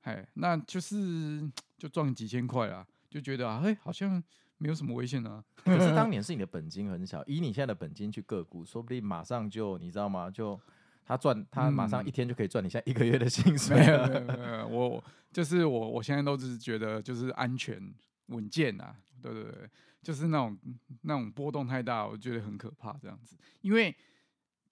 [0.00, 4.22] 哎，那就是 就赚几千块啊，就觉得啊，哎，好像。
[4.62, 10.30] 没有什么危险啊， 可是当年是你的本金很小，以你现在的本金去个股，说不定马上就你知道吗？
[10.30, 10.60] 就
[11.06, 13.74] 他赚，他马上一天就可以赚你现在一个月的薪水。
[13.74, 17.82] 没有没有没有， 我就是我，我现在都只是觉得就是安全
[18.26, 19.70] 稳健啊，对对对，
[20.02, 20.58] 就是那种
[21.00, 23.34] 那种波动太大，我觉得很可怕这样子。
[23.62, 23.96] 因为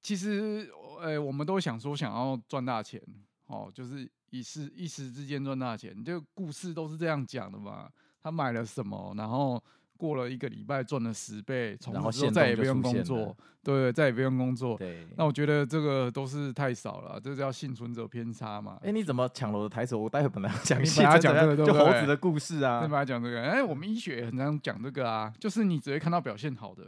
[0.02, 0.70] 其实
[1.00, 3.02] 呃，我们都想说想要赚大钱
[3.46, 7.90] 哦，就是一时一时之间赚大钱，这个故事都是这样讲的嘛。
[8.20, 9.64] 他买了什么，然后。
[9.98, 14.78] 过了一个礼拜赚了十倍，从此之后再也不用工作，对，再也不用工作。
[14.78, 18.78] 对，那我觉得这个都是太少了，这叫幸存者偏差嘛。
[18.80, 19.96] 哎、欸，你怎么抢了我的台词？
[19.96, 22.80] 我待会本来要讲，你本来讲这个，就猴子的故事啊。
[22.82, 26.84] 你本来讲这个，哎、欸，我们医学很常讲这个啊，就是你只会看到表现好的，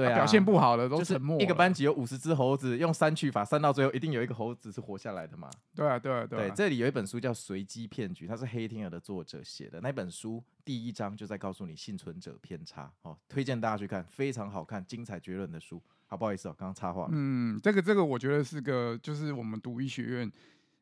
[0.00, 1.40] 对啊，表现不好的都就是沉默。
[1.40, 5.50] 一个班级有五十只猴子，用删去法删到最后，一定有一个猴子是活下来的嘛？
[5.74, 6.42] 对啊，对啊，对啊。
[6.48, 9.80] 对，这里有一本书叫《随机骗局》，它是黑天鹅的作者写的。
[9.80, 15.82] 那本书第一章就在告诉你幸存者偏差，哦，推荐大家去看，非常好看，精彩绝伦的书。
[16.06, 17.10] 好，不好意思哦，刚刚插话了。
[17.12, 20.32] 嗯，这个这个我觉得是个，就是我们读医学院，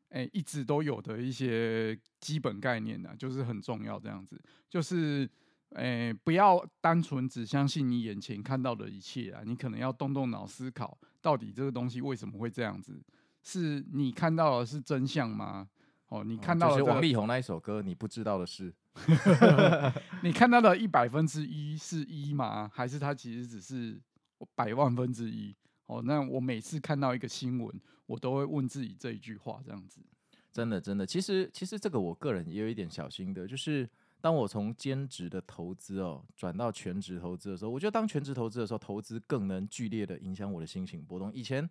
[0.09, 3.99] 哎、欸，一直都有的一些基本概念呢，就是很重要。
[3.99, 5.29] 这样子，就是。
[5.75, 9.43] 哎、欸，不要单纯只相信你眼前看到的一切啊！
[9.45, 12.99] 你可能要动动脑思考，到底这个东西为什么会这样子？
[13.43, 15.69] 是你看到的是真相吗？
[16.07, 18.73] 哦，你看到的、是王力宏那一首歌，你不知道的是，
[20.23, 22.67] 你看到的一百分之一是一吗？
[22.73, 24.01] 还是它其实只是
[24.55, 25.55] 百万分之一？
[25.85, 30.01] 哦，那我每次看到一个新闻，我都会问自己这一句话，这样子。
[30.51, 33.87] 真的，真的，其实，其实这个我个人也有一点小心得，就是。
[34.21, 41.33] 当我从兼职的投资哦转到全职投资的时候，我觉得当全职投资的时候，投资更能剧烈的影响我的心情波动。
[41.33, 41.67] 以前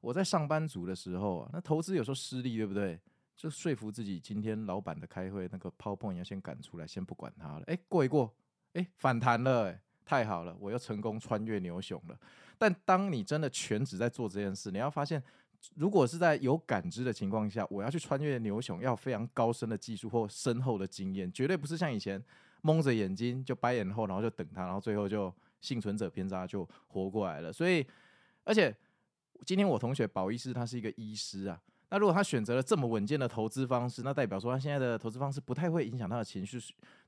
[0.00, 3.00] 我在上班族的时候啊，那投资有时候失利，对不对？
[3.36, 7.64] 就说服自己今天老板的开会那个 PowerPoint 要先赶出来，先不管它了。
[7.66, 8.34] 哎，过一过，
[8.74, 12.18] 哎，反弹了，哎，太好了，我又成功穿越牛熊了。
[12.56, 15.22] 但当你真的全职在做这件事，你要发现。
[15.74, 22.22] 如果是在有感知的情况下，我要去穿越牛熊，要非常高深的技术或深厚的经验，绝对不是像以前
[22.62, 27.52] 蒙着眼睛就白眼后，然后就等他，然后最后就幸存者偏差就活过来了。
[27.52, 27.86] 所以，
[28.44, 28.74] 而且
[29.44, 36.58] 今天我同学保医师他是一个医师啊，那如果他选择了这么稳健的投资方式，那代表说他现在的投资方式不太会影响他的情绪，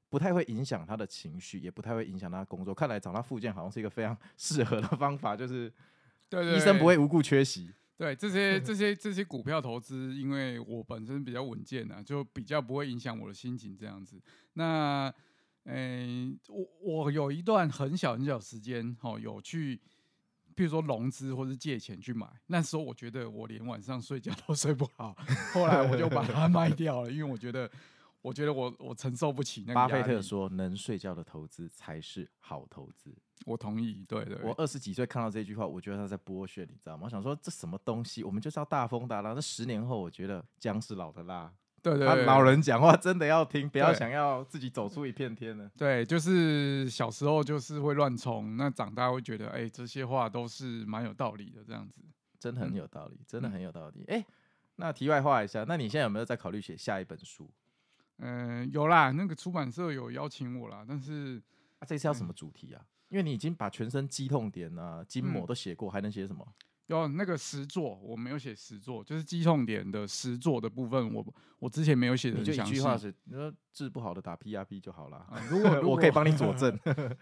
[0.08, 2.74] 不太会影响他的情绪，也不太会影响他的工作。
[2.74, 5.72] 看来找他复健好像是一个非常 适合的方法，就是
[6.54, 7.72] 医生不会无故缺席。
[8.00, 14.18] 对这些这些这些股票投资，因为我本身比较稳健啊，就比较不会影响我的心情这样子。
[14.54, 15.12] 那，
[15.64, 19.76] 诶，我我有一段很小很小时间，哦，有去，
[20.56, 22.26] 譬如说融资或是借钱去买。
[22.46, 25.14] 那时候我觉得我连晚上睡觉都睡不好，
[25.52, 27.70] 后来我就把它卖掉了，因为我觉得。
[28.22, 29.74] 我觉得我我承受不起那个。
[29.74, 34.44] 巴菲特说：“能睡觉的投资才是好投资。”我同意，对对，对。
[34.44, 37.04] 我二十几岁看到这句话，我觉得他在剥削，你知道吗？
[37.04, 38.22] 我想说这什么东西？
[38.22, 39.34] 我们就是要大风大浪。
[39.34, 41.52] 那十年后，我觉得姜是老的辣。
[41.82, 45.70] 对对，对，老人讲话真的要听，不要想要自己走出一片天呢。
[45.78, 52.02] 对，就是小时候就是会乱冲，那长大会觉得，哎、欸，这些话都是蛮有道理的，这样子，
[52.38, 54.04] 真的很有道理，嗯、真的很有道理。
[54.08, 54.26] 哎、欸，
[54.76, 57.50] 那题外话一下，那你现在有没有在考虑写下一本书？
[58.18, 61.42] 嗯、呃，有啦，那个出版社有邀请我啦，但是
[61.78, 62.82] 啊，这次要什么主题啊？
[62.82, 66.46] 嗯、因为你已经把全身肌痛点啊、筋膜都写过，嗯、还能写什么？
[66.86, 71.24] 有那个实作，我没有写实作，就是肌痛点的实作的部分，我
[71.58, 72.42] 我之前没有写的。
[72.42, 75.18] 就一句话是，你说治不好的打 PRP 就好了。
[75.18, 76.76] 啊、如果 我可以帮你佐证。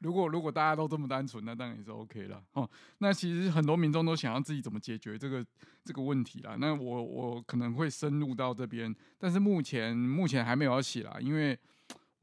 [0.00, 2.68] 如果如果大家都这么单纯，那当然也是 OK 了哦。
[2.98, 5.42] 那其实很多民众都想要自己怎么解决这个
[5.82, 6.56] 这个问题啦。
[6.58, 11.58] 那我我可能会深入到这边，但是目前目前还没有要写啦，因为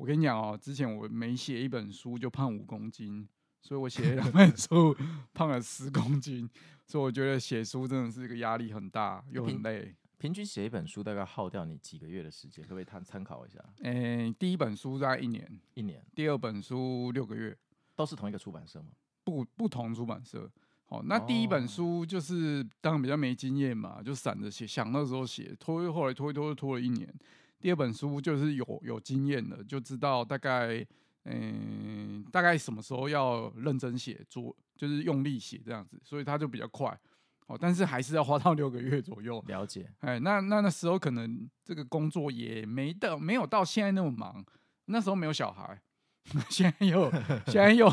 [0.01, 3.29] 我跟你讲哦，之前我每写一本书就胖五公斤，
[3.61, 4.97] 所以我写两本 书
[5.31, 6.49] 胖了十公斤，
[6.87, 9.95] 所以我觉得写书真的是一个压力很大又很累。
[10.17, 12.63] 平，均写一本书大概耗掉你几个月的时间？
[12.63, 13.59] 可不可以参参考一下？
[13.83, 17.55] 诶、欸，第一本书在一年，一年；第二本书六个月。
[17.93, 18.87] 都是同一个出版社吗？
[19.23, 20.49] 不，不同出版社。
[20.85, 27.13] 好，那第一本书就是当然比较没经验嘛，就散着写，想那时候写，拖后来拖一拖就拖了一年。
[27.62, 30.86] 第二本书就是有有经验的，就知道大概
[31.26, 37.00] 嗯大概什么时候要认真写，做就是用力写这样子，所以他就比较快。
[37.47, 39.43] 哦，但是还是要花到六个月左右。
[39.47, 39.91] 了解。
[40.00, 44.43] 哎，那那那时候可能这个工作也没到没有到现在那么忙，
[44.86, 45.82] 那时候没有小孩。
[46.50, 47.12] 现在又，
[47.47, 47.89] 现在又，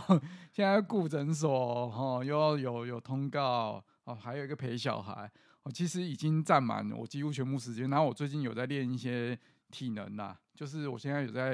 [0.52, 5.28] 现在顾诊所，哈，又要有有通告，哦，还有一个陪小孩，
[5.62, 7.88] 哦，其实已经占满我几乎全部时间。
[7.88, 9.36] 然后我最近有在练一些
[9.70, 11.50] 体能啦，就是我现在有在，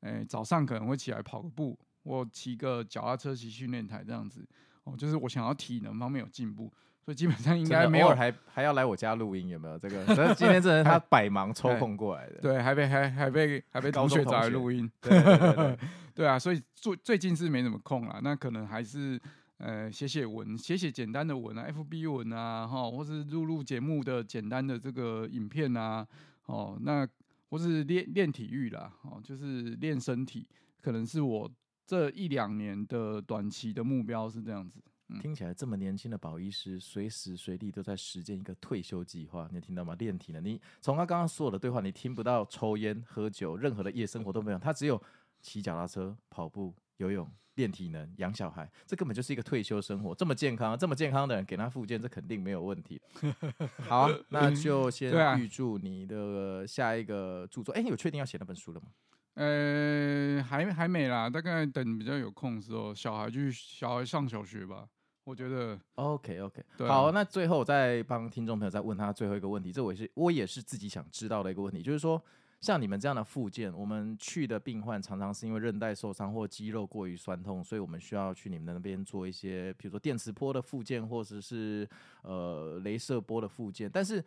[0.00, 4.46] 诶、欸，早上可能会起来跑个步，我骑个脚踏车骑训练台这样子，
[4.84, 6.72] 哦，就是我想要体能方面有进步。
[7.04, 10.04] 所以基本上应该没有，还还要来我家录音，有没有这个？
[10.12, 15.78] 所以今天这人 他百忙抽空过来的，对，还被还还被还被同学找来录音，对对对，对，
[16.16, 19.20] 对啊，所以最最近是没什么空了，那可能还是
[19.58, 26.04] 呃写写文，写写简单的文啊，FB 文啊，哈，或是录录节目的简单的这个影片啊，
[26.46, 27.06] 哦，那
[27.56, 30.46] 或是练练体育啦，哦，就是练身体，
[30.82, 31.50] 可能是我
[31.86, 34.78] 这一两年的短期的目标是这样子。
[35.22, 39.48] 听起来这么年轻的保医师，随时随地都在实践一个退休计划。
[39.50, 39.94] 你听到吗？
[39.94, 40.40] 练体呢？
[40.40, 44.58] 你从他刚刚所有的对话，你听不到抽烟、喝酒，任何的夜生活都没有。
[44.58, 45.00] 他只有
[45.40, 50.14] 骑脚踏车、跑步、游泳、练体能、养小孩，这根本就是一个退休生活。
[50.14, 53.00] 这么健康，这么健康的人给他复健，这肯定没有问题。
[53.86, 57.74] 好、啊，那就先预祝你的下一个著作。
[57.74, 58.86] 哎、有确定要写那本书了吗？
[59.34, 64.86] 呃，还还没啦，大概等比较有空的时候，小孩去小孩上小学吧。
[65.24, 72.22] 我觉得 OK OK，好，那最后再帮听众朋友再问他最后一个问题，这我也是我也是自己想知道的一个问题，就是说。
[72.60, 81.88] 像你们这样的附件，我们去的病患常常是因为韧带受伤或肌肉过于酸痛，所以我们需要去你们那边做一些，比如说电磁波的附件，或者是
[82.22, 83.88] 呃镭射波的附件。
[83.92, 84.24] 但是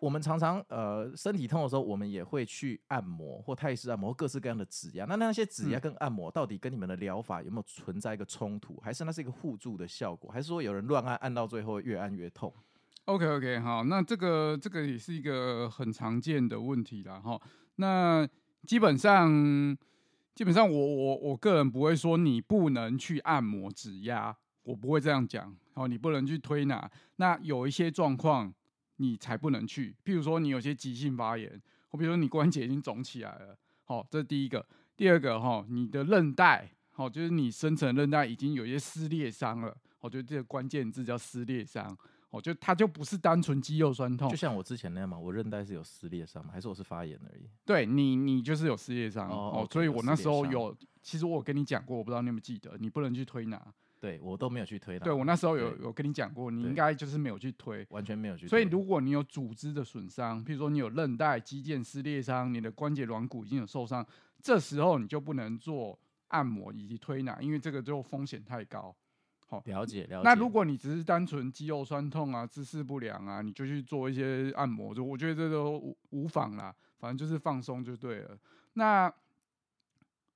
[0.00, 5.04] 我们常常呃身体痛的时候，我们也会去按摩或泰式按摩，各式各样的指压。
[5.04, 12.52] 那那些指压跟按摩到底跟你们的疗法有没有存在一个冲突，还是那是一个互助的效果，还是说有人乱按，按到最后越按越痛
[13.06, 17.40] ？OK OK，好，那这个这个也是一个很常见的问题啦，哈。
[17.76, 18.28] 那
[18.64, 19.76] 基本上
[20.34, 25.54] 基本上我我我个人不会说你不能去按摩指压，我不会这样讲。
[25.74, 28.52] 哦，你不能去推拿，那有一些状况
[28.96, 31.50] 你才不能去，譬如说你有些急性发炎，
[31.88, 34.64] 或比如说你关节已经肿起来了，好，这是第一个。
[34.94, 41.96] 第二个哈，你的韧带，好，就是你深层韧带已经有一些撕裂伤了，我觉得这个关键字叫撕裂伤。
[42.32, 46.50] 哦，就它就不是单纯肌肉酸痛，就像我之前那样嘛，我韧带是有撕裂伤吗？
[46.52, 47.42] 还是我是发炎而已？
[47.64, 53.62] 对你，你就是有撕裂伤哦，哦所以我那时候有，其实我跟你讲过，我不知道你有没有记得，你不能去推拿，
[54.00, 55.04] 对我都没有去推拿。
[55.04, 58.48] 对我那时候有有跟你讲过，你应该就是没有去推，完全没有去推。
[58.48, 64.06] 所以如果你有组织的损伤，譬如说你有韧带、肌腱撕裂伤，你的关节软骨已经有受伤，
[64.40, 68.96] 这时候你就不能做按摩以及推拿，因为这个就风险太高。
[69.66, 70.22] 了解了解。
[70.22, 78.38] 那如果你只是单纯肌肉酸痛啊、姿势不良啊，你就去做一些按摩，就我觉得这都无无妨啦，反正就是放松就对了。
[78.74, 79.12] 那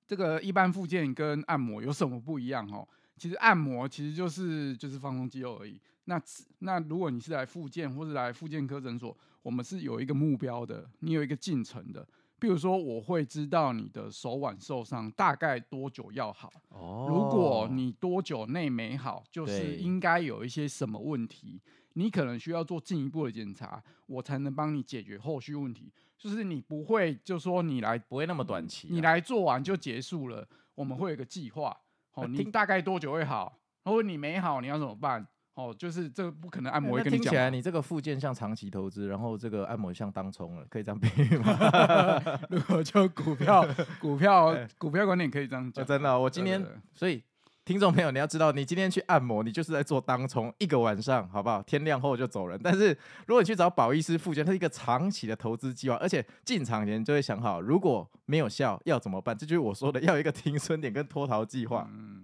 [0.07, 2.69] 这个一般复健跟按摩有什么不一样？
[2.73, 2.87] 哦，
[3.17, 5.81] 其实按摩其实就是就是放松肌肉而已。
[6.05, 6.21] 那
[6.61, 12.07] 那如果你是来复健或者来复健科诊所，我们是有一个目标的，你有一个进程的。
[12.39, 16.53] 比如说，我会知道你的手腕受伤大概多久要好。
[16.69, 21.61] 哦，如果你多久内没好，就是应该有一些什么问题，
[21.95, 25.93] 你可能需要做进一步的检查，我才能帮你解决后续问题。
[26.19, 30.47] 就是你不会就说你来不会那么短期，你来做完就结束了。
[30.75, 31.75] 我们会有一个计划。
[32.13, 33.59] 哦，你大概多久会好？
[33.85, 35.27] 如果你没好，你要怎么办？
[35.57, 37.25] 哦，就是这个不可能按摩会跟你讲。
[37.25, 41.59] 听起来你这个附件像长期投资，然后这个按摩像当冲了，可以这样比喻吗？
[42.51, 43.67] 如果就股票，
[43.99, 45.83] 股票， 股票观点可以这样讲。
[45.85, 46.63] 真的、哦，我今天
[46.95, 47.23] 所以
[47.65, 51.63] 听众朋友你要知道，你今天去按摩，你就是在做当冲一个晚上，好不好？
[51.63, 52.61] 天亮后就走人。
[52.63, 52.89] 但是
[53.27, 59.35] 如果你去找保医师附件，它是一个长期的投资计划，而且进场前就会想好，如果没有效要怎么办？
[59.35, 61.89] 这就是我说的，要有一个停损点跟脱逃计划。
[61.91, 62.16] 嗯。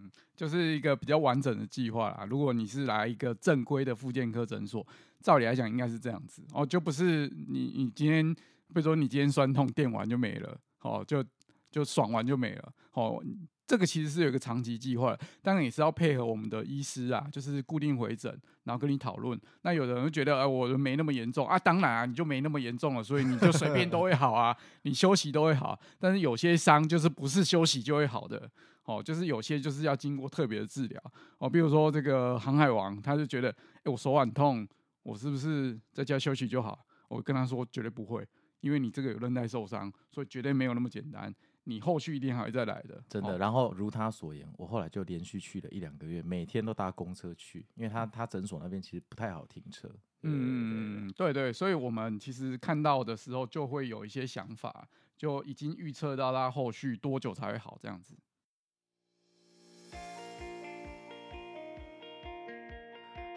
[0.43, 2.27] 就是一个比较完整的计划啦。
[2.29, 4.85] 如果你是来一个正规的复健科诊所，
[5.21, 11.25] 照理来讲应该是这样子哦，就不是你你今天，比如说你今天酸痛电完就没了，哦，就
[11.71, 13.23] 就爽完就没了，哦，
[13.69, 19.41] 这个其实是有一个长期计划，当然也是要配合我们的医师啊，就是固定回诊，然后跟你讨论。
[19.63, 25.79] 那有的人会觉得，哎、呃，我没那么严重啊，当然啊，你就没那么严重了，所以你就随便都会好啊， 你休息都会好。
[26.01, 28.51] 但是有些伤就是不是休息就会好的。
[28.85, 31.01] 哦，就是有些就是要经过特别的治疗
[31.39, 33.51] 哦，比如说这个航海王，他就觉得，
[33.85, 34.67] 哎，我手腕痛，
[35.03, 36.85] 我是不是在家休息就好？
[37.09, 38.27] 我跟他说，绝对不会，
[38.61, 41.33] 因为你这个有韧带受伤，所以绝对没有那么简单，
[41.65, 43.03] 你后续一定还会再来的。
[43.09, 43.37] 真的。
[43.39, 49.89] 然后如他所言，我后来就连续去了一两个月，每天都搭公车去，因为他他诊所那边其实不太好停车。
[50.23, 58.17] 嗯，对对，所以我们其实看到的时候就会有一些想法，就已经预测到他后续多久才会好这样子。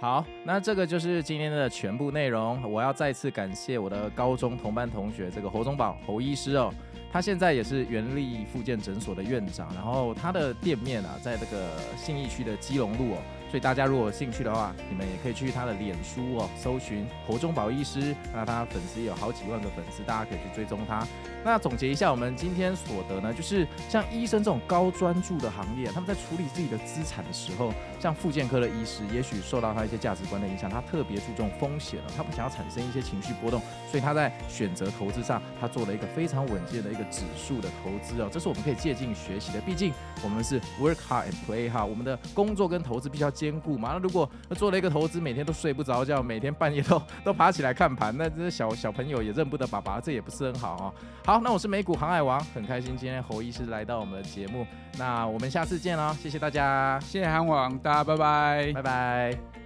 [0.02, 2.62] 好，那这个就是今天的全部内容。
[2.70, 6.72] 我要再次感谢我的高中同班同学，这个侯宗宝侯医师哦，
[7.12, 13.18] 他现在也是原力复健诊所的院长，然后他的店面啊，在这个信义区的基隆路哦。
[13.56, 18.14] 所以大家如果有兴趣的话，你们也可以去他的脸书哦，搜寻侯中宝医师。
[18.34, 21.08] 那他粉丝有好几万个粉丝，大家可以去追踪他。
[21.42, 39.62] 那总结一下，我们今天所得呢，就是像医生这种高专注的行业，他们在处理自己的资产的时候，像复健科的医师，也许受到他一些价值观的影响，他特别注重风险了，他不想要产生一些情绪波动，所以他在选择投资上，他做了一个非常稳健的一个指数的投资哦，这是我们可以借鉴学习的。
[39.62, 43.92] 毕竟我们是 work hard and play hard，我们的工作跟投资必须要兼兼顾嘛。
[43.94, 50.94] 那如果做了一个投资，每天都睡不着觉，每天半夜都 都爬起来看盘，那这小小朋友也认不得爸爸，这也不是很好哦。
[51.26, 54.66] 好，那我是美股航海王，很开心今天侯医师来到我们的节目，
[54.98, 59.65] 那我们下次见喽，谢谢大家，谢谢韩王，大家拜拜，拜拜。